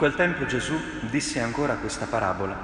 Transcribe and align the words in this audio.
quel 0.00 0.14
tempo 0.14 0.46
Gesù 0.46 0.74
disse 1.10 1.40
ancora 1.40 1.74
questa 1.74 2.06
parabola 2.06 2.56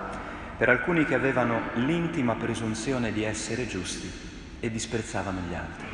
per 0.57 0.71
alcuni 0.71 1.05
che 1.05 1.13
avevano 1.13 1.61
l'intima 1.75 2.35
presunzione 2.35 3.13
di 3.13 3.25
essere 3.25 3.67
giusti 3.67 4.11
e 4.59 4.71
disprezzavano 4.71 5.41
gli 5.47 5.53
altri. 5.53 5.87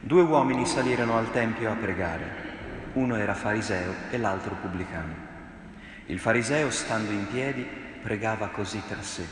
Due 0.00 0.22
uomini 0.22 0.64
salirono 0.64 1.18
al 1.18 1.30
Tempio 1.32 1.70
a 1.70 1.74
pregare. 1.74 2.24
Uno 2.94 3.16
era 3.16 3.34
fariseo 3.34 3.92
e 4.08 4.16
l'altro 4.16 4.54
pubblicano. 4.54 5.14
Il 6.06 6.18
fariseo, 6.18 6.70
stando 6.70 7.12
in 7.12 7.26
piedi, 7.26 7.68
pregava 8.02 8.48
così 8.48 8.80
tra 8.88 9.02
sé. 9.02 9.26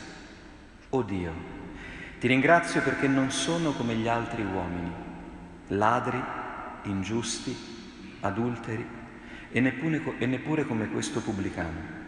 O 0.89 1.01
Dio, 1.01 1.33
ti 2.19 2.27
ringrazio 2.27 2.83
perché 2.83 3.07
non 3.07 3.31
sono 3.31 3.71
come 3.71 3.95
gli 3.95 4.07
altri 4.07 4.43
uomini, 4.43 4.93
ladri, 5.69 6.23
ingiusti, 6.83 7.57
adulteri 8.19 8.99
e 9.51 9.59
neppure, 9.59 10.01
e 10.17 10.25
neppure 10.25 10.65
come 10.65 10.89
questo 10.89 11.21
pubblicano. 11.21 11.99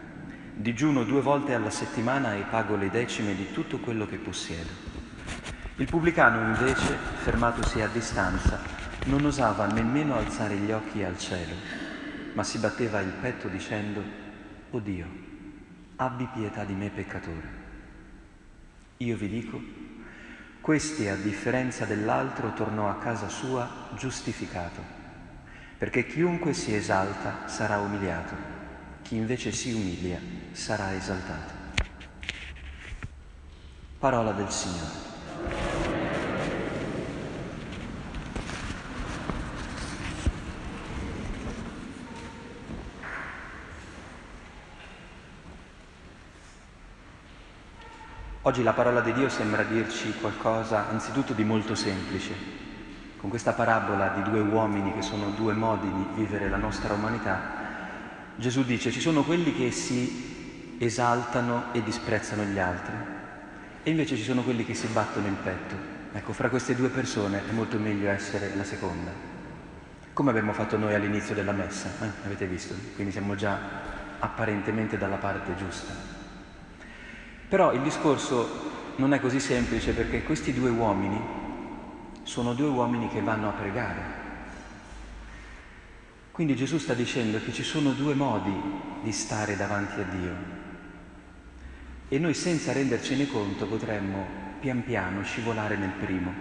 Digiuno 0.54 1.04
due 1.04 1.20
volte 1.20 1.54
alla 1.54 1.70
settimana 1.70 2.34
e 2.34 2.42
pago 2.42 2.76
le 2.76 2.88
decime 2.88 3.34
di 3.34 3.52
tutto 3.52 3.78
quello 3.78 4.06
che 4.06 4.16
possiedo. 4.16 4.70
Il 5.76 5.86
pubblicano 5.86 6.40
invece, 6.40 6.96
fermatosi 7.22 7.80
a 7.80 7.88
distanza, 7.88 8.60
non 9.06 9.24
osava 9.24 9.66
nemmeno 9.66 10.16
alzare 10.16 10.56
gli 10.56 10.70
occhi 10.70 11.02
al 11.02 11.18
cielo, 11.18 11.54
ma 12.32 12.44
si 12.44 12.58
batteva 12.58 13.00
il 13.00 13.12
petto 13.20 13.48
dicendo, 13.48 14.02
O 14.70 14.78
Dio, 14.78 15.06
abbi 15.96 16.28
pietà 16.32 16.64
di 16.64 16.74
me 16.74 16.90
peccatore. 16.90 17.62
Io 18.98 19.16
vi 19.16 19.28
dico, 19.28 19.60
questi 20.60 21.08
a 21.08 21.16
differenza 21.16 21.84
dell'altro 21.84 22.54
tornò 22.54 22.88
a 22.88 22.98
casa 22.98 23.28
sua 23.28 23.68
giustificato 23.96 25.03
perché 25.84 26.06
chiunque 26.06 26.54
si 26.54 26.74
esalta 26.74 27.46
sarà 27.46 27.76
umiliato, 27.76 28.34
chi 29.02 29.16
invece 29.16 29.52
si 29.52 29.70
umilia 29.70 30.18
sarà 30.52 30.94
esaltato. 30.94 31.52
Parola 33.98 34.32
del 34.32 34.50
Signore. 34.50 35.02
Oggi 48.40 48.62
la 48.62 48.72
parola 48.72 49.02
di 49.02 49.12
Dio 49.12 49.28
sembra 49.28 49.62
dirci 49.64 50.14
qualcosa 50.18 50.88
anzitutto 50.88 51.34
di 51.34 51.44
molto 51.44 51.74
semplice, 51.74 52.32
con 53.24 53.32
questa 53.32 53.54
parabola 53.54 54.08
di 54.08 54.22
due 54.22 54.40
uomini 54.40 54.92
che 54.92 55.00
sono 55.00 55.30
due 55.30 55.54
modi 55.54 55.90
di 55.90 56.06
vivere 56.12 56.50
la 56.50 56.58
nostra 56.58 56.92
umanità, 56.92 57.40
Gesù 58.36 58.64
dice 58.64 58.90
ci 58.90 59.00
sono 59.00 59.22
quelli 59.22 59.54
che 59.54 59.70
si 59.70 60.76
esaltano 60.76 61.72
e 61.72 61.82
disprezzano 61.82 62.42
gli 62.42 62.58
altri 62.58 62.92
e 63.82 63.88
invece 63.90 64.16
ci 64.16 64.22
sono 64.22 64.42
quelli 64.42 64.66
che 64.66 64.74
si 64.74 64.88
battono 64.88 65.26
il 65.26 65.36
petto. 65.42 65.74
Ecco, 66.12 66.34
fra 66.34 66.50
queste 66.50 66.74
due 66.74 66.90
persone 66.90 67.40
è 67.48 67.52
molto 67.52 67.78
meglio 67.78 68.10
essere 68.10 68.54
la 68.56 68.62
seconda, 68.62 69.10
come 70.12 70.28
abbiamo 70.28 70.52
fatto 70.52 70.76
noi 70.76 70.92
all'inizio 70.92 71.34
della 71.34 71.52
messa, 71.52 71.88
eh? 72.02 72.26
avete 72.26 72.44
visto? 72.44 72.74
Quindi 72.94 73.10
siamo 73.10 73.34
già 73.36 73.58
apparentemente 74.18 74.98
dalla 74.98 75.16
parte 75.16 75.56
giusta. 75.56 75.94
Però 77.48 77.72
il 77.72 77.80
discorso 77.80 78.92
non 78.96 79.14
è 79.14 79.20
così 79.20 79.40
semplice 79.40 79.92
perché 79.92 80.22
questi 80.24 80.52
due 80.52 80.68
uomini 80.68 81.43
sono 82.24 82.54
due 82.54 82.68
uomini 82.68 83.08
che 83.08 83.22
vanno 83.22 83.48
a 83.48 83.52
pregare. 83.52 84.22
Quindi 86.32 86.56
Gesù 86.56 86.78
sta 86.78 86.94
dicendo 86.94 87.40
che 87.40 87.52
ci 87.52 87.62
sono 87.62 87.92
due 87.92 88.14
modi 88.14 88.52
di 89.02 89.12
stare 89.12 89.56
davanti 89.56 90.00
a 90.00 90.04
Dio 90.04 90.34
e 92.08 92.18
noi 92.18 92.34
senza 92.34 92.72
rendercene 92.72 93.28
conto 93.28 93.66
potremmo 93.66 94.26
pian 94.58 94.82
piano 94.82 95.22
scivolare 95.22 95.76
nel 95.76 95.92
primo, 95.92 96.32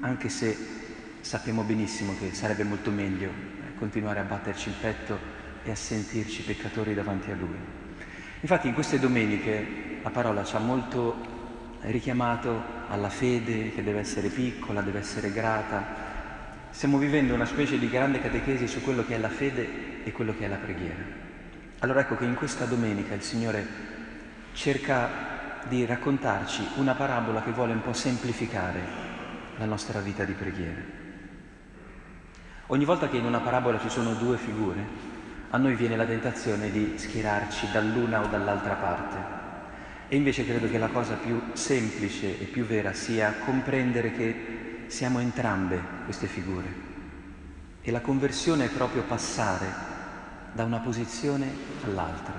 anche 0.00 0.28
se 0.28 0.56
sappiamo 1.20 1.62
benissimo 1.62 2.16
che 2.18 2.34
sarebbe 2.34 2.64
molto 2.64 2.90
meglio 2.90 3.28
eh, 3.28 3.74
continuare 3.78 4.20
a 4.20 4.24
batterci 4.24 4.68
il 4.68 4.74
petto 4.80 5.18
e 5.62 5.70
a 5.70 5.76
sentirci 5.76 6.42
peccatori 6.42 6.94
davanti 6.94 7.30
a 7.30 7.36
Lui. 7.36 7.56
Infatti 8.40 8.66
in 8.66 8.74
queste 8.74 8.98
domeniche 8.98 10.00
la 10.02 10.10
parola 10.10 10.42
ci 10.42 10.56
ha 10.56 10.58
molto 10.58 11.14
richiamato 11.82 12.81
alla 12.92 13.08
fede 13.08 13.72
che 13.72 13.82
deve 13.82 14.00
essere 14.00 14.28
piccola, 14.28 14.82
deve 14.82 14.98
essere 14.98 15.32
grata. 15.32 16.10
Stiamo 16.68 16.98
vivendo 16.98 17.32
una 17.32 17.46
specie 17.46 17.78
di 17.78 17.88
grande 17.88 18.20
catechesi 18.20 18.68
su 18.68 18.82
quello 18.82 19.04
che 19.04 19.14
è 19.14 19.18
la 19.18 19.30
fede 19.30 20.04
e 20.04 20.12
quello 20.12 20.36
che 20.36 20.44
è 20.44 20.48
la 20.48 20.56
preghiera. 20.56 21.02
Allora 21.78 22.00
ecco 22.00 22.16
che 22.16 22.26
in 22.26 22.34
questa 22.34 22.66
domenica 22.66 23.14
il 23.14 23.22
Signore 23.22 23.66
cerca 24.52 25.08
di 25.68 25.86
raccontarci 25.86 26.66
una 26.76 26.94
parabola 26.94 27.42
che 27.42 27.52
vuole 27.52 27.72
un 27.72 27.82
po' 27.82 27.94
semplificare 27.94 28.80
la 29.56 29.64
nostra 29.64 30.00
vita 30.00 30.24
di 30.24 30.34
preghiera. 30.34 30.80
Ogni 32.66 32.84
volta 32.84 33.08
che 33.08 33.16
in 33.16 33.24
una 33.24 33.40
parabola 33.40 33.80
ci 33.80 33.88
sono 33.88 34.12
due 34.14 34.36
figure, 34.36 34.84
a 35.48 35.56
noi 35.56 35.74
viene 35.76 35.96
la 35.96 36.04
tentazione 36.04 36.70
di 36.70 36.92
schierarci 36.96 37.70
dall'una 37.72 38.22
o 38.22 38.26
dall'altra 38.26 38.74
parte 38.74 39.41
e 40.12 40.16
invece 40.16 40.44
credo 40.44 40.68
che 40.68 40.76
la 40.76 40.88
cosa 40.88 41.14
più 41.14 41.40
semplice 41.54 42.38
e 42.38 42.44
più 42.44 42.66
vera 42.66 42.92
sia 42.92 43.32
comprendere 43.46 44.12
che 44.12 44.84
siamo 44.88 45.20
entrambe 45.20 45.80
queste 46.04 46.26
figure. 46.26 46.66
E 47.80 47.90
la 47.90 48.02
conversione 48.02 48.66
è 48.66 48.68
proprio 48.68 49.04
passare 49.04 49.72
da 50.52 50.64
una 50.64 50.80
posizione 50.80 51.50
all'altra. 51.84 52.34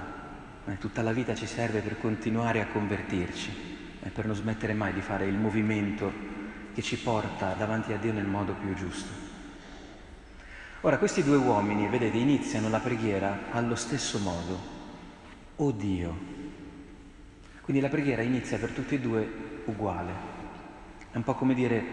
Eh, 0.68 0.78
tutta 0.78 1.02
la 1.02 1.14
vita 1.14 1.34
ci 1.34 1.48
serve 1.48 1.80
per 1.80 2.00
continuare 2.00 2.62
a 2.62 2.68
convertirci, 2.68 3.50
eh, 4.04 4.10
per 4.10 4.28
non 4.28 4.36
smettere 4.36 4.76
mai 4.76 4.94
di 4.94 5.02
fare 5.02 5.26
il 5.26 5.34
movimento 5.34 6.14
che 6.76 6.84
ci 6.84 7.00
porta 7.00 7.56
davanti 7.58 7.92
a 7.92 7.98
Dio 7.98 8.14
nel 8.14 8.28
modo 8.28 8.54
più 8.54 8.76
giusto. 8.76 9.10
Ora, 10.82 11.00
questi 11.00 11.24
due 11.24 11.38
uomini, 11.38 11.88
vedete, 11.88 12.18
iniziano 12.18 12.70
la 12.70 12.80
preghiera 12.80 13.46
allo 13.50 13.74
stesso 13.74 14.20
modo. 14.20 14.60
Oh 15.56 15.72
Dio, 15.72 16.43
quindi 17.64 17.82
la 17.82 17.90
preghiera 17.90 18.22
inizia 18.22 18.58
per 18.58 18.72
tutti 18.72 18.96
e 18.96 19.00
due 19.00 19.62
uguale. 19.66 20.12
È 21.12 21.16
un 21.16 21.24
po' 21.24 21.34
come 21.34 21.54
dire, 21.54 21.84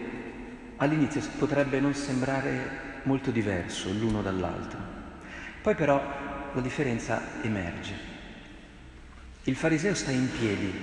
all'inizio 0.77 1.21
potrebbe 1.37 1.79
non 1.79 1.93
sembrare 1.93 2.99
molto 3.03 3.31
diverso 3.31 3.89
l'uno 3.91 4.21
dall'altro. 4.21 4.79
Poi 5.61 5.73
però 5.75 6.03
la 6.53 6.61
differenza 6.61 7.21
emerge. 7.41 7.93
Il 9.43 9.55
fariseo 9.55 9.95
sta 9.95 10.11
in 10.11 10.29
piedi, 10.29 10.73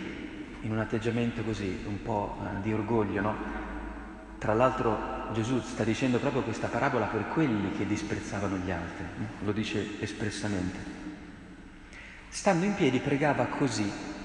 in 0.63 0.71
un 0.71 0.79
atteggiamento 0.79 1.43
così, 1.43 1.85
un 1.87 2.03
po' 2.03 2.39
eh, 2.43 2.63
di 2.63 2.73
orgoglio, 2.73 3.21
no? 3.21 3.37
Tra 4.39 4.55
l'altro 4.55 5.33
Gesù 5.35 5.61
sta 5.61 5.85
dicendo 5.85 6.19
proprio 6.19 6.43
questa 6.43 6.69
parabola 6.69 7.07
per 7.07 7.29
quelli 7.29 7.77
che 7.77 7.87
disprezzavano 7.87 8.57
gli 8.57 8.71
altri, 8.71 9.05
lo 9.45 9.53
dice 9.53 10.01
espressamente. 10.01 10.79
Stando 12.31 12.65
in 12.65 12.75
piedi 12.75 13.01
pregava 13.01 13.45
così 13.47 14.17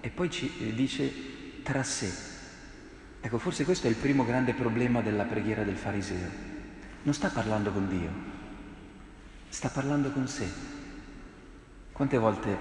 e 0.00 0.08
poi 0.10 0.30
ci 0.30 0.52
eh, 0.60 0.74
dice 0.74 1.62
tra 1.62 1.82
sé. 1.82 2.12
Ecco, 3.20 3.38
forse 3.38 3.64
questo 3.64 3.86
è 3.86 3.90
il 3.90 3.96
primo 3.96 4.24
grande 4.24 4.54
problema 4.54 5.00
della 5.00 5.24
preghiera 5.24 5.64
del 5.64 5.76
fariseo. 5.76 6.46
Non 7.02 7.14
sta 7.14 7.28
parlando 7.28 7.72
con 7.72 7.88
Dio, 7.88 8.10
sta 9.48 9.68
parlando 9.68 10.10
con 10.10 10.28
sé. 10.28 10.46
Quante 11.92 12.16
volte 12.16 12.56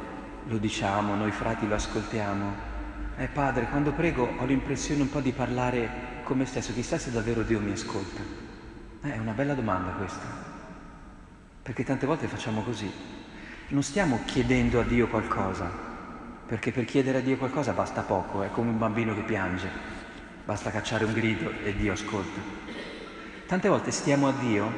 lo 0.48 0.58
diciamo, 0.58 1.16
noi 1.16 1.32
frati 1.32 1.68
lo 1.68 1.76
ascoltiamo? 1.76 2.76
Eh 3.18 3.28
padre, 3.28 3.68
quando 3.70 3.94
prego 3.94 4.28
ho 4.38 4.46
l'impressione 4.46 5.02
un 5.02 5.10
po' 5.10 5.22
di 5.22 5.32
parlare 5.32 6.22
con 6.24 6.38
me 6.38 6.46
stesso, 6.46 6.74
chissà 6.74 6.98
se 6.98 7.12
davvero 7.12 7.44
Dio 7.44 7.60
mi 7.60 7.72
ascolta. 7.72 8.22
Eh, 9.04 9.14
è 9.14 9.18
una 9.18 9.34
bella 9.34 9.54
domanda 9.54 9.92
questa, 9.92 10.26
perché 11.62 11.84
tante 11.84 12.06
volte 12.06 12.28
facciamo 12.28 12.64
così. 12.64 12.92
Non 13.70 13.84
stiamo 13.84 14.22
chiedendo 14.26 14.80
a 14.80 14.84
Dio 14.84 15.08
qualcosa, 15.08 15.87
perché 16.48 16.72
per 16.72 16.86
chiedere 16.86 17.18
a 17.18 17.22
Dio 17.22 17.36
qualcosa 17.36 17.74
basta 17.74 18.02
poco, 18.02 18.42
è 18.42 18.50
come 18.52 18.70
un 18.70 18.78
bambino 18.78 19.14
che 19.14 19.22
piange, 19.22 19.70
basta 20.46 20.72
cacciare 20.72 21.04
un 21.04 21.12
grido 21.12 21.52
e 21.62 21.76
Dio 21.76 21.92
ascolta. 21.92 22.40
Tante 23.46 23.68
volte 23.68 23.92
stiamo 23.92 24.30
a 24.30 24.32
Dio 24.32 24.72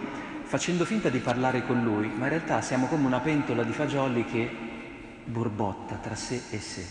facendo 0.43 0.83
finta 0.83 1.09
di 1.09 1.19
parlare 1.19 1.63
con 1.63 1.83
Lui, 1.83 2.07
ma 2.07 2.23
in 2.23 2.29
realtà 2.29 2.61
siamo 2.61 2.87
come 2.87 3.05
una 3.05 3.19
pentola 3.19 3.61
di 3.61 3.71
fagioli 3.71 4.25
che 4.25 4.49
borbotta 5.25 5.95
tra 5.95 6.15
sé 6.15 6.41
e 6.49 6.59
sé. 6.59 6.83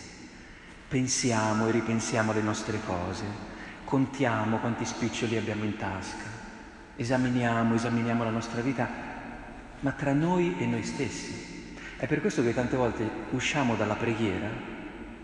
Pensiamo 0.86 1.66
e 1.66 1.72
ripensiamo 1.72 2.30
alle 2.30 2.40
nostre 2.40 2.78
cose, 2.86 3.24
contiamo 3.84 4.58
quanti 4.58 4.84
spiccioli 4.84 5.36
abbiamo 5.36 5.64
in 5.64 5.76
tasca, 5.76 6.24
esaminiamo, 6.94 7.74
esaminiamo 7.74 8.22
la 8.22 8.30
nostra 8.30 8.60
vita, 8.60 8.88
ma 9.80 9.90
tra 9.90 10.12
noi 10.12 10.54
e 10.56 10.66
noi 10.66 10.84
stessi 10.84 11.57
è 11.98 12.06
per 12.06 12.20
questo 12.20 12.44
che 12.44 12.54
tante 12.54 12.76
volte 12.76 13.08
usciamo 13.30 13.74
dalla 13.74 13.96
preghiera 13.96 14.48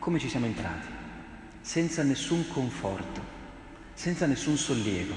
come 0.01 0.19
ci 0.19 0.29
siamo 0.29 0.47
entrati, 0.47 0.89
senza 1.61 2.03
nessun 2.03 2.49
conforto, 2.49 3.23
senza 3.95 4.27
nessun 4.27 4.57
sollievo, 4.57 5.15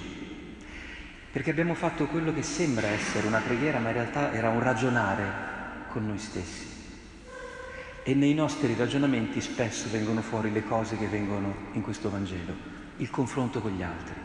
perché 1.31 1.49
abbiamo 1.49 1.73
fatto 1.73 2.05
quello 2.05 2.31
che 2.31 2.43
sembra 2.43 2.87
essere 2.87 3.25
una 3.25 3.39
preghiera, 3.39 3.79
ma 3.79 3.87
in 3.87 3.95
realtà 3.95 4.31
era 4.31 4.49
un 4.49 4.61
ragionare 4.61 5.85
con 5.89 6.05
noi 6.05 6.19
stessi. 6.19 6.65
E 8.03 8.13
nei 8.13 8.35
nostri 8.35 8.75
ragionamenti 8.77 9.41
spesso 9.41 9.89
vengono 9.89 10.21
fuori 10.21 10.51
le 10.51 10.63
cose 10.63 10.95
che 10.95 11.07
vengono 11.07 11.71
in 11.73 11.81
questo 11.81 12.11
Vangelo, 12.11 12.53
il 12.97 13.09
confronto 13.09 13.61
con 13.61 13.71
gli 13.71 13.81
altri. 13.81 14.15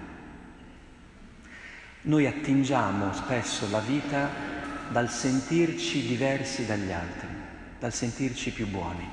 Noi 2.02 2.26
attingiamo 2.26 3.12
spesso 3.14 3.68
la 3.70 3.80
vita 3.80 4.51
dal 4.92 5.10
sentirci 5.10 6.06
diversi 6.06 6.64
dagli 6.66 6.92
altri, 6.92 7.26
dal 7.80 7.92
sentirci 7.92 8.52
più 8.52 8.68
buoni. 8.68 9.08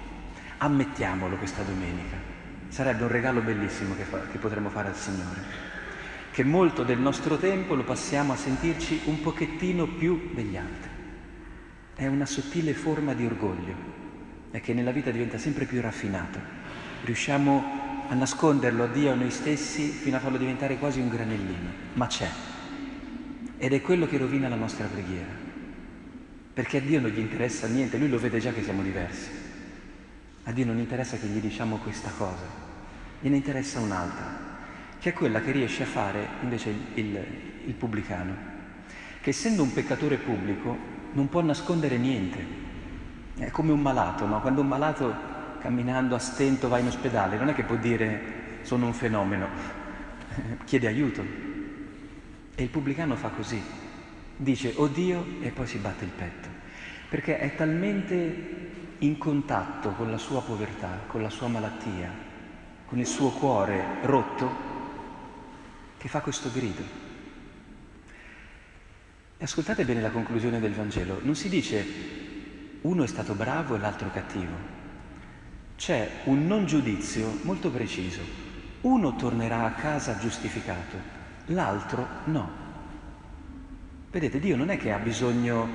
Ammettiamolo 0.57 1.37
questa 1.37 1.63
domenica. 1.63 2.17
Sarebbe 2.67 3.03
un 3.03 3.09
regalo 3.09 3.41
bellissimo 3.41 3.95
che, 3.95 4.03
fa, 4.03 4.27
che 4.27 4.37
potremmo 4.37 4.69
fare 4.69 4.89
al 4.89 4.95
Signore 4.95 5.69
che 6.39 6.45
molto 6.45 6.83
del 6.83 6.99
nostro 6.99 7.37
tempo 7.37 7.75
lo 7.75 7.83
passiamo 7.83 8.31
a 8.31 8.37
sentirci 8.37 9.01
un 9.05 9.19
pochettino 9.19 9.85
più 9.87 10.29
degli 10.33 10.55
altri. 10.55 10.89
È 11.95 12.07
una 12.07 12.25
sottile 12.25 12.73
forma 12.73 13.13
di 13.13 13.25
orgoglio 13.25 13.75
e 14.51 14.61
che 14.61 14.73
nella 14.73 14.91
vita 14.91 15.11
diventa 15.11 15.37
sempre 15.37 15.65
più 15.65 15.81
raffinato. 15.81 16.39
Riusciamo 17.03 18.05
a 18.07 18.13
nasconderlo 18.13 18.83
a 18.83 18.87
Dio, 18.87 19.11
a 19.11 19.15
noi 19.15 19.31
stessi, 19.31 19.89
fino 19.89 20.15
a 20.15 20.19
farlo 20.19 20.37
diventare 20.37 20.77
quasi 20.77 20.99
un 20.99 21.09
granellino, 21.09 21.71
ma 21.95 22.07
c'è. 22.07 22.29
Ed 23.57 23.73
è 23.73 23.81
quello 23.81 24.07
che 24.07 24.17
rovina 24.17 24.47
la 24.47 24.55
nostra 24.55 24.85
preghiera. 24.85 25.48
Perché 26.59 26.79
a 26.79 26.81
Dio 26.81 26.99
non 26.99 27.09
gli 27.11 27.19
interessa 27.19 27.67
niente, 27.67 27.97
Lui 27.97 28.09
lo 28.09 28.19
vede 28.19 28.37
già 28.39 28.51
che 28.51 28.61
siamo 28.61 28.81
diversi. 28.81 29.29
A 30.43 30.51
Dio 30.51 30.65
non 30.65 30.77
interessa 30.77 31.15
che 31.15 31.25
gli 31.25 31.39
diciamo 31.39 31.77
questa 31.77 32.11
cosa, 32.17 32.43
gliene 33.21 33.37
interessa 33.37 33.79
un'altra 33.79 34.47
che 34.99 35.11
è 35.11 35.13
quella 35.13 35.39
che 35.39 35.51
riesce 35.51 35.83
a 35.83 35.85
fare 35.85 36.27
invece 36.41 36.71
il, 36.71 36.85
il, 36.95 37.25
il 37.67 37.73
pubblicano, 37.75 38.35
che 39.21 39.29
essendo 39.29 39.63
un 39.63 39.71
peccatore 39.71 40.17
pubblico 40.17 40.77
non 41.13 41.29
può 41.29 41.39
nascondere 41.39 41.95
niente. 41.95 42.45
È 43.37 43.49
come 43.51 43.71
un 43.71 43.79
malato, 43.79 44.25
no? 44.25 44.41
Quando 44.41 44.59
un 44.59 44.67
malato 44.67 45.15
camminando 45.61 46.13
a 46.13 46.19
stento 46.19 46.67
va 46.67 46.77
in 46.79 46.87
ospedale, 46.87 47.37
non 47.37 47.47
è 47.47 47.53
che 47.53 47.63
può 47.63 47.77
dire 47.77 48.59
sono 48.63 48.85
un 48.85 48.93
fenomeno, 48.93 49.47
chiede 50.65 50.87
aiuto. 50.87 51.23
E 52.53 52.61
il 52.61 52.67
pubblicano 52.67 53.15
fa 53.15 53.29
così, 53.29 53.63
dice 54.41 54.73
oddio 54.77 55.41
e 55.41 55.49
poi 55.49 55.67
si 55.67 55.77
batte 55.79 56.05
il 56.05 56.11
petto, 56.11 56.47
perché 57.09 57.39
è 57.39 57.55
talmente 57.55 58.67
in 58.99 59.17
contatto 59.17 59.91
con 59.91 60.09
la 60.09 60.17
sua 60.17 60.41
povertà, 60.41 61.01
con 61.07 61.21
la 61.21 61.29
sua 61.29 61.47
malattia, 61.47 62.09
con 62.85 62.99
il 62.99 63.05
suo 63.05 63.31
cuore 63.31 63.97
rotto, 64.03 64.67
che 65.97 66.07
fa 66.07 66.21
questo 66.21 66.49
grido. 66.53 66.81
E 69.37 69.43
ascoltate 69.43 69.83
bene 69.83 70.01
la 70.01 70.09
conclusione 70.09 70.61
del 70.61 70.73
Vangelo. 70.73 71.19
Non 71.21 71.35
si 71.35 71.49
dice 71.49 71.85
uno 72.81 73.03
è 73.03 73.07
stato 73.07 73.33
bravo 73.33 73.75
e 73.75 73.79
l'altro 73.79 74.09
cattivo. 74.09 74.77
C'è 75.75 76.09
un 76.25 76.47
non 76.47 76.65
giudizio 76.65 77.39
molto 77.41 77.69
preciso. 77.71 78.21
Uno 78.81 79.17
tornerà 79.17 79.65
a 79.65 79.73
casa 79.73 80.17
giustificato, 80.17 80.97
l'altro 81.47 82.07
no. 82.25 82.58
Vedete, 84.11 84.39
Dio 84.39 84.57
non 84.57 84.71
è 84.71 84.77
che 84.77 84.91
ha 84.91 84.97
bisogno 84.97 85.67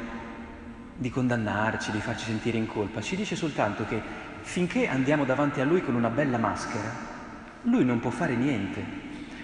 di 0.97 1.09
condannarci, 1.09 1.93
di 1.93 2.01
farci 2.01 2.25
sentire 2.25 2.59
in 2.59 2.67
colpa, 2.67 3.01
ci 3.01 3.15
dice 3.15 3.37
soltanto 3.37 3.85
che 3.87 4.01
finché 4.43 4.89
andiamo 4.89 5.25
davanti 5.25 5.61
a 5.61 5.65
Lui 5.65 5.83
con 5.83 5.95
una 5.95 6.09
bella 6.09 6.37
maschera, 6.37 6.91
Lui 7.63 7.85
non 7.85 8.01
può 8.01 8.11
fare 8.11 8.35
niente, 8.35 8.83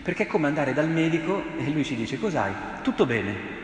perché 0.03 0.25
è 0.25 0.27
come 0.27 0.49
andare 0.49 0.73
dal 0.73 0.89
medico 0.89 1.41
e 1.57 1.71
lui 1.71 1.85
ci 1.85 1.95
dice 1.95 2.19
cos'hai? 2.19 2.53
Tutto 2.83 3.07
bene. 3.07 3.59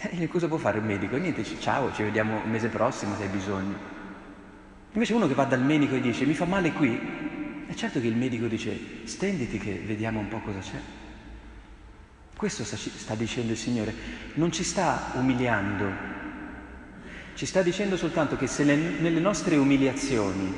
E 0.00 0.28
cosa 0.28 0.48
può 0.48 0.56
fare 0.56 0.78
il 0.78 0.84
medico? 0.84 1.16
Niente, 1.16 1.44
ciao, 1.44 1.92
ci 1.92 2.02
vediamo 2.02 2.40
il 2.42 2.50
mese 2.50 2.68
prossimo 2.68 3.14
se 3.16 3.24
hai 3.24 3.28
bisogno. 3.28 3.76
Invece 4.92 5.12
uno 5.12 5.28
che 5.28 5.34
va 5.34 5.44
dal 5.44 5.62
medico 5.62 5.94
e 5.94 6.00
dice 6.00 6.24
mi 6.24 6.34
fa 6.34 6.46
male 6.46 6.72
qui, 6.72 6.98
è 7.66 7.74
certo 7.74 8.00
che 8.00 8.06
il 8.06 8.16
medico 8.16 8.46
dice 8.46 9.04
stenditi 9.04 9.58
che 9.58 9.82
vediamo 9.84 10.20
un 10.20 10.28
po' 10.28 10.40
cosa 10.40 10.60
c'è. 10.60 11.01
Questo 12.42 12.64
sta, 12.64 13.14
dicendo 13.14 13.52
il 13.52 13.56
Signore, 13.56 13.94
non 14.34 14.50
ci 14.50 14.64
sta 14.64 15.12
umiliando, 15.14 15.92
ci 17.34 17.46
sta 17.46 17.62
dicendo 17.62 17.96
soltanto 17.96 18.36
che 18.36 18.48
se 18.48 18.64
le, 18.64 18.74
nelle 18.74 19.20
nostre 19.20 19.54
umiliazioni 19.54 20.52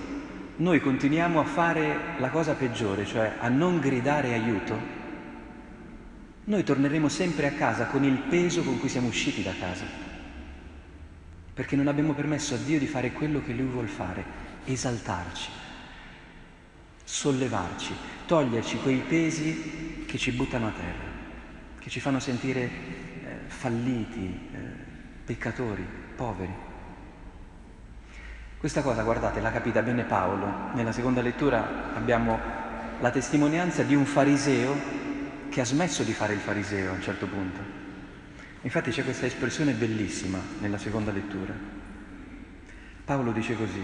noi 0.56 0.80
continuiamo 0.80 1.40
a 1.40 1.44
fare 1.44 2.14
la 2.20 2.30
cosa 2.30 2.54
peggiore, 2.54 3.04
cioè 3.04 3.34
a 3.38 3.48
non 3.48 3.80
gridare 3.80 4.32
aiuto, 4.32 4.78
noi 6.44 6.64
torneremo 6.64 7.10
sempre 7.10 7.48
a 7.48 7.52
casa 7.52 7.84
con 7.84 8.02
il 8.02 8.16
peso 8.16 8.62
con 8.62 8.80
cui 8.80 8.88
siamo 8.88 9.08
usciti 9.08 9.42
da 9.42 9.52
casa, 9.60 9.84
perché 11.52 11.76
non 11.76 11.88
abbiamo 11.88 12.14
permesso 12.14 12.54
a 12.54 12.58
Dio 12.64 12.78
di 12.78 12.86
fare 12.86 13.12
quello 13.12 13.42
che 13.44 13.52
Lui 13.52 13.66
vuole 13.66 13.88
fare, 13.88 14.24
esaltarci, 14.64 15.50
sollevarci, 17.04 17.92
toglierci 18.24 18.78
quei 18.78 19.02
pesi 19.06 20.04
che 20.06 20.16
ci 20.16 20.32
buttano 20.32 20.68
a 20.68 20.70
terra, 20.70 21.13
che 21.84 21.90
ci 21.90 22.00
fanno 22.00 22.18
sentire 22.18 22.62
eh, 22.62 22.70
falliti, 23.46 24.48
eh, 24.54 24.58
peccatori, 25.22 25.86
poveri. 26.16 26.54
Questa 28.56 28.80
cosa, 28.80 29.02
guardate, 29.02 29.42
l'ha 29.42 29.50
capita 29.52 29.82
bene 29.82 30.04
Paolo. 30.04 30.72
Nella 30.72 30.92
seconda 30.92 31.20
lettura 31.20 31.94
abbiamo 31.94 32.40
la 33.00 33.10
testimonianza 33.10 33.82
di 33.82 33.94
un 33.94 34.06
fariseo 34.06 34.74
che 35.50 35.60
ha 35.60 35.64
smesso 35.66 36.04
di 36.04 36.14
fare 36.14 36.32
il 36.32 36.40
fariseo 36.40 36.90
a 36.90 36.94
un 36.94 37.02
certo 37.02 37.26
punto. 37.26 37.60
Infatti 38.62 38.90
c'è 38.90 39.04
questa 39.04 39.26
espressione 39.26 39.72
bellissima 39.72 40.38
nella 40.60 40.78
seconda 40.78 41.12
lettura. 41.12 41.52
Paolo 43.04 43.30
dice 43.30 43.58
così, 43.58 43.82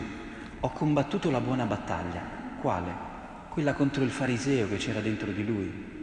ho 0.61 0.71
combattuto 0.71 1.31
la 1.31 1.41
buona 1.41 1.67
battaglia. 1.67 2.23
Quale? 2.63 2.91
Quella 3.51 3.75
contro 3.75 4.05
il 4.05 4.11
fariseo 4.11 4.71
che 4.71 4.79
c'era 4.79 5.01
dentro 5.01 5.31
di 5.33 5.45
lui. 5.45 6.00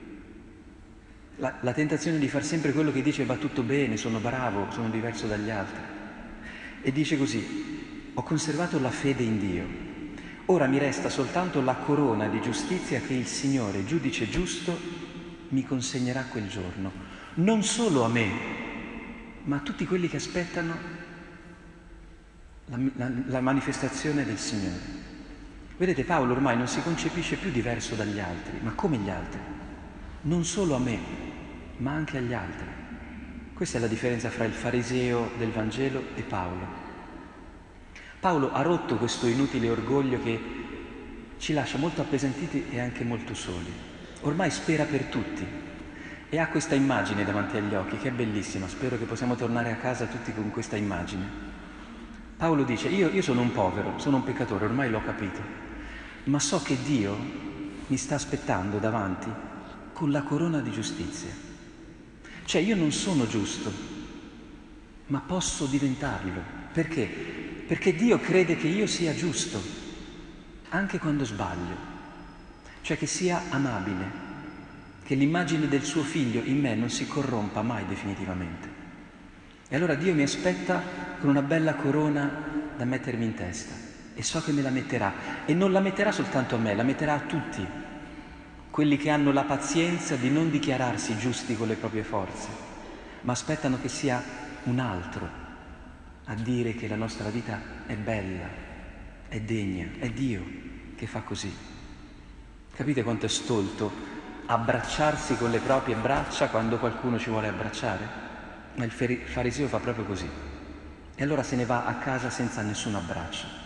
La, 1.40 1.54
la 1.62 1.74
tentazione 1.74 2.18
di 2.18 2.28
fare 2.28 2.44
sempre 2.44 2.72
quello 2.72 2.92
che 2.92 3.04
dice 3.04 3.24
va 3.24 3.36
tutto 3.36 3.62
bene, 3.62 3.96
sono 3.96 4.18
bravo, 4.20 4.72
sono 4.72 4.90
diverso 4.90 5.28
dagli 5.28 5.52
altri. 5.52 5.82
E 6.82 6.92
dice 6.92 7.16
così, 7.16 8.12
ho 8.14 8.24
conservato 8.24 8.80
la 8.80 8.90
fede 8.90 9.22
in 9.22 9.38
Dio. 9.38 9.66
Ora 10.46 10.66
mi 10.66 10.80
resta 10.80 11.10
soltanto 11.10 11.62
la 11.62 11.76
corona 11.76 12.28
di 12.28 12.42
giustizia 12.42 13.02
che 13.02 13.14
il 13.14 13.28
Signore, 13.28 13.86
giudice 13.86 14.28
giusto, 14.30 14.80
mi 15.50 15.64
consegnerà 15.64 16.24
quel 16.24 16.48
giorno. 16.48 16.92
Non 17.36 17.62
solo 17.62 18.04
a 18.04 18.08
me, 18.08 18.30
ma 19.44 19.58
a 19.58 19.60
tutti 19.60 19.86
quelli 19.86 20.10
che 20.10 20.18
aspettano 20.18 20.76
la, 22.66 22.80
la, 22.96 23.12
la 23.28 23.42
manifestazione 23.42 24.26
del 24.26 24.40
Signore. 24.40 25.06
Vedete, 25.78 26.04
Paolo 26.04 26.34
ormai 26.34 26.58
non 26.58 26.68
si 26.68 26.82
concepisce 26.82 27.36
più 27.36 27.52
diverso 27.52 27.94
dagli 27.94 28.20
altri, 28.20 28.58
ma 28.62 28.72
come 28.72 28.98
gli 28.98 29.10
altri. 29.10 29.40
Non 30.22 30.44
solo 30.44 30.76
a 30.76 30.80
me, 30.80 31.27
ma 31.78 31.92
anche 31.92 32.18
agli 32.18 32.34
altri. 32.34 32.68
Questa 33.54 33.78
è 33.78 33.82
la 33.82 33.88
differenza 33.88 34.30
fra 34.30 34.46
il 34.46 34.54
fariseo 34.54 35.32
del 35.38 35.50
Vangelo 35.50 36.04
e 36.16 36.22
Paolo. 36.22 36.86
Paolo 38.20 38.52
ha 38.52 38.62
rotto 38.62 38.98
questo 38.98 39.28
inutile 39.28 39.70
orgoglio 39.70 40.22
che 40.22 40.40
ci 41.38 41.54
lascia 41.54 41.78
molto 41.78 42.02
appesantiti 42.02 42.66
e 42.70 42.80
anche 42.80 43.04
molto 43.04 43.34
soli. 43.34 43.72
Ormai 44.22 44.50
spera 44.52 44.84
per 44.86 45.06
tutti 45.06 45.46
e 46.30 46.40
ha 46.40 46.48
questa 46.48 46.76
immagine 46.76 47.24
davanti 47.24 47.58
agli 47.58 47.74
occhi 47.74 47.98
che 47.98 48.10
è 48.10 48.12
bellissima. 48.12 48.68
Spero 48.68 48.98
che 48.98 49.06
possiamo 49.06 49.36
tornare 49.36 49.72
a 49.72 49.78
casa 49.78 50.06
tutti 50.06 50.34
con 50.34 50.52
questa 50.52 50.76
immagine. 50.76 51.26
Paolo 52.38 52.64
dice, 52.64 52.90
io, 52.90 53.10
io 53.10 53.22
sono 53.22 53.42
un 53.42 53.52
povero, 53.52 53.98
sono 53.98 54.18
un 54.18 54.24
peccatore, 54.24 54.66
ormai 54.66 54.92
l'ho 54.92 55.02
capito, 55.02 55.42
ma 56.26 56.40
so 56.40 56.62
che 56.62 56.78
Dio 56.84 57.18
mi 57.88 57.98
sta 57.98 58.16
aspettando 58.16 58.78
davanti 58.78 59.32
con 59.94 60.12
la 60.12 60.22
corona 60.22 60.60
di 60.60 60.72
giustizia. 60.72 61.47
Cioè 62.48 62.62
io 62.62 62.76
non 62.76 62.92
sono 62.92 63.28
giusto, 63.28 63.72
ma 65.08 65.20
posso 65.20 65.66
diventarlo. 65.66 66.56
Perché? 66.72 67.38
perché 67.68 67.94
Dio 67.94 68.18
crede 68.18 68.56
che 68.56 68.68
io 68.68 68.88
sia 68.88 69.14
giusto, 69.14 69.62
anche 70.70 71.00
quando 71.00 71.26
sbaglio, 71.26 71.76
cioè 72.82 72.98
che 72.98 73.06
sia 73.06 73.42
amabile, 73.50 74.26
che 75.04 75.16
l'immagine 75.16 75.68
del 75.68 75.84
suo 75.84 76.02
figlio 76.02 76.42
in 76.46 76.62
me 76.62 76.76
non 76.76 76.90
si 76.90 77.06
corrompa 77.08 77.62
mai 77.62 77.86
definitivamente. 77.86 78.76
E 79.68 79.76
allora 79.76 79.96
Dio 79.96 80.14
mi 80.14 80.24
aspetta 80.24 80.82
con 81.20 81.30
una 81.30 81.42
bella 81.42 81.76
corona 81.76 82.32
da 82.78 82.86
mettermi 82.86 83.26
in 83.26 83.34
testa 83.34 83.74
e 84.16 84.24
so 84.24 84.42
che 84.42 84.54
me 84.54 84.62
la 84.62 84.70
metterà 84.70 85.46
e 85.46 85.54
non 85.54 85.74
la 85.74 85.82
metterà 85.82 86.14
soltanto 86.14 86.56
a 86.56 86.60
me, 86.60 86.74
la 86.74 86.84
metterà 86.84 87.16
a 87.16 87.20
tutti, 87.20 87.68
quelli 88.78 88.98
che 88.98 89.10
hanno 89.10 89.32
la 89.32 89.42
pazienza 89.42 90.18
di 90.18 90.30
non 90.30 90.52
dichiararsi 90.52 91.18
giusti 91.18 91.58
con 91.58 91.68
le 91.68 91.78
proprie 91.78 92.04
forze, 92.04 92.48
ma 93.22 93.32
aspettano 93.32 93.82
che 93.82 93.88
sia 93.90 94.22
un 94.66 94.78
altro 94.78 95.28
a 96.26 96.36
dire 96.36 96.76
che 96.76 96.88
la 96.88 96.96
nostra 96.96 97.30
vita 97.30 97.60
è 97.88 97.96
bella, 97.96 98.46
è 99.30 99.40
degna, 99.40 99.88
è 99.98 100.12
Dio 100.12 100.44
che 100.96 101.08
fa 101.08 101.22
così. 101.22 101.52
Capite 102.76 103.02
quanto 103.02 103.26
è 103.26 103.30
stolto 103.30 103.92
abbracciarsi 104.46 105.38
con 105.38 105.50
le 105.50 105.58
proprie 105.58 105.96
braccia 105.96 106.50
quando 106.50 106.78
qualcuno 106.78 107.18
ci 107.18 107.32
vuole 107.32 107.48
abbracciare? 107.48 108.08
Ma 108.76 108.84
il 108.84 108.92
fariseo 108.92 109.68
fa 109.68 109.80
proprio 109.80 110.06
così. 110.06 110.30
e 111.16 111.24
allora 111.24 111.42
se 111.42 111.56
ne 111.56 111.66
va 111.66 111.86
a 111.86 111.96
casa 111.96 112.30
senza 112.30 112.62
nessun 112.62 112.94
abbraccio. 112.94 113.57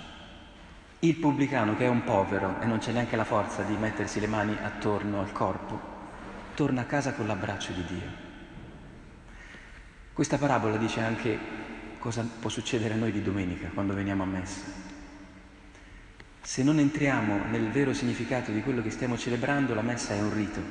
Il 1.03 1.15
pubblicano, 1.15 1.75
che 1.75 1.85
è 1.85 1.87
un 1.87 2.03
povero 2.03 2.61
e 2.61 2.65
non 2.65 2.77
c'è 2.77 2.91
neanche 2.91 3.15
la 3.15 3.23
forza 3.23 3.63
di 3.63 3.75
mettersi 3.75 4.19
le 4.19 4.27
mani 4.27 4.55
attorno 4.61 5.19
al 5.19 5.31
corpo, 5.31 5.79
torna 6.53 6.81
a 6.81 6.85
casa 6.85 7.13
con 7.13 7.25
l'abbraccio 7.25 7.71
di 7.71 7.83
Dio. 7.85 8.07
Questa 10.13 10.37
parabola 10.37 10.77
dice 10.77 11.01
anche 11.01 11.39
cosa 11.97 12.23
può 12.39 12.51
succedere 12.51 12.93
a 12.93 12.97
noi 12.97 13.11
di 13.11 13.23
domenica 13.23 13.69
quando 13.73 13.95
veniamo 13.95 14.21
a 14.21 14.27
messa. 14.27 14.61
Se 16.39 16.61
non 16.61 16.77
entriamo 16.77 17.45
nel 17.49 17.71
vero 17.71 17.93
significato 17.93 18.51
di 18.51 18.61
quello 18.61 18.83
che 18.83 18.91
stiamo 18.91 19.17
celebrando, 19.17 19.73
la 19.73 19.81
messa 19.81 20.13
è 20.13 20.21
un 20.21 20.31
rito 20.31 20.61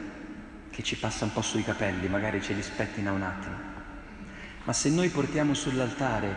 che 0.71 0.85
ci 0.85 0.97
passa 0.97 1.25
un 1.25 1.33
po' 1.33 1.43
sui 1.43 1.65
capelli, 1.65 2.07
magari 2.07 2.41
ce 2.41 2.53
li 2.53 2.63
spettina 2.63 3.11
un 3.11 3.23
attimo. 3.23 3.57
Ma 4.63 4.73
se 4.73 4.91
noi 4.91 5.09
portiamo 5.09 5.55
sull'altare 5.55 6.37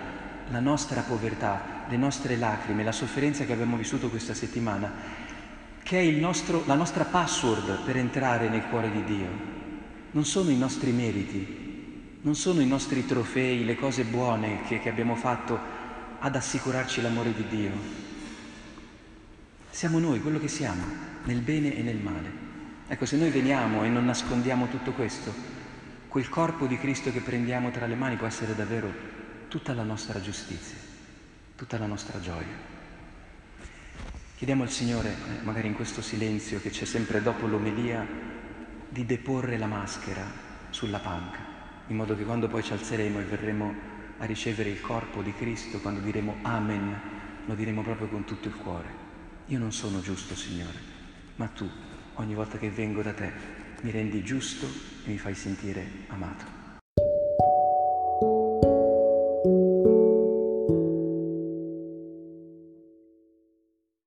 la 0.49 0.59
nostra 0.59 1.01
povertà, 1.01 1.72
le 1.89 1.97
nostre 1.97 2.37
lacrime, 2.37 2.83
la 2.83 2.91
sofferenza 2.91 3.45
che 3.45 3.53
abbiamo 3.53 3.77
vissuto 3.77 4.09
questa 4.09 4.33
settimana, 4.33 4.91
che 5.81 5.99
è 5.99 6.11
nostro, 6.11 6.63
la 6.65 6.75
nostra 6.75 7.03
password 7.03 7.83
per 7.83 7.97
entrare 7.97 8.49
nel 8.49 8.63
cuore 8.69 8.91
di 8.91 9.03
Dio, 9.03 9.29
non 10.11 10.25
sono 10.25 10.49
i 10.49 10.57
nostri 10.57 10.91
meriti, 10.91 11.61
non 12.21 12.35
sono 12.35 12.61
i 12.61 12.67
nostri 12.67 13.05
trofei, 13.05 13.65
le 13.65 13.75
cose 13.75 14.03
buone 14.03 14.63
che, 14.67 14.79
che 14.79 14.89
abbiamo 14.89 15.15
fatto 15.15 15.59
ad 16.19 16.35
assicurarci 16.35 17.01
l'amore 17.01 17.33
di 17.33 17.47
Dio, 17.47 17.71
siamo 19.69 19.97
noi, 19.97 20.21
quello 20.21 20.39
che 20.39 20.47
siamo, 20.47 20.83
nel 21.23 21.41
bene 21.41 21.75
e 21.75 21.81
nel 21.81 21.97
male. 21.97 22.31
Ecco, 22.87 23.05
se 23.05 23.17
noi 23.17 23.31
veniamo 23.31 23.83
e 23.83 23.89
non 23.89 24.05
nascondiamo 24.05 24.67
tutto 24.67 24.91
questo, 24.91 25.33
quel 26.07 26.29
corpo 26.29 26.67
di 26.67 26.77
Cristo 26.77 27.11
che 27.11 27.21
prendiamo 27.21 27.71
tra 27.71 27.87
le 27.87 27.95
mani 27.95 28.15
può 28.15 28.27
essere 28.27 28.55
davvero 28.55 28.93
tutta 29.47 29.73
la 29.73 29.81
nostra 29.81 30.21
giustizia, 30.21 30.77
tutta 31.63 31.77
la 31.77 31.85
nostra 31.85 32.19
gioia. 32.19 32.71
Chiediamo 34.35 34.63
al 34.63 34.69
Signore, 34.69 35.15
magari 35.43 35.67
in 35.67 35.75
questo 35.75 36.01
silenzio 36.01 36.59
che 36.59 36.69
c'è 36.69 36.83
sempre 36.83 37.21
dopo 37.21 37.47
l'omelia, 37.47 38.05
di 38.89 39.05
deporre 39.05 39.57
la 39.57 39.65
maschera 39.65 40.25
sulla 40.71 40.99
panca, 40.99 41.39
in 41.87 41.95
modo 41.95 42.17
che 42.17 42.25
quando 42.25 42.49
poi 42.49 42.63
ci 42.63 42.73
alzeremo 42.73 43.21
e 43.21 43.23
verremo 43.23 43.73
a 44.17 44.25
ricevere 44.25 44.71
il 44.71 44.81
corpo 44.81 45.21
di 45.21 45.33
Cristo, 45.33 45.79
quando 45.79 46.01
diremo 46.01 46.35
Amen, 46.41 46.99
lo 47.45 47.55
diremo 47.55 47.81
proprio 47.81 48.09
con 48.09 48.25
tutto 48.25 48.49
il 48.49 48.55
cuore. 48.55 48.89
Io 49.45 49.57
non 49.57 49.71
sono 49.71 50.01
giusto, 50.01 50.35
Signore, 50.35 50.79
ma 51.37 51.47
tu, 51.47 51.69
ogni 52.15 52.33
volta 52.33 52.57
che 52.57 52.69
vengo 52.69 53.01
da 53.01 53.13
te, 53.13 53.31
mi 53.83 53.91
rendi 53.91 54.21
giusto 54.21 54.65
e 55.05 55.09
mi 55.09 55.17
fai 55.17 55.33
sentire 55.33 55.87
amato. 56.07 56.62